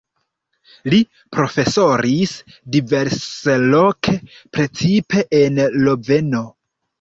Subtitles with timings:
[0.93, 0.99] Li
[1.35, 2.33] profesoris
[2.77, 4.17] diversloke,
[4.59, 6.43] precipe en Loveno.